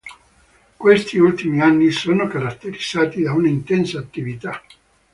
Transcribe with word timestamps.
Questi 0.77 1.19
ultimi 1.19 1.61
anni 1.61 1.91
sono 1.91 2.25
caratterizzati 2.25 3.21
da 3.21 3.33
un'intensa 3.33 3.99
attività. 3.99 4.59